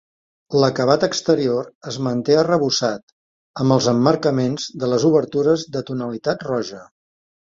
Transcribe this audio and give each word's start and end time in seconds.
L'acabat 0.61 1.03
exterior 1.07 1.67
es 1.91 1.99
manté 2.07 2.37
arrebossat, 2.43 3.13
amb 3.65 3.75
els 3.77 3.91
emmarcaments 3.93 4.67
de 4.85 4.91
les 4.95 5.07
obertures 5.11 5.67
de 5.77 5.85
tonalitat 5.91 6.49
roja. 6.49 6.83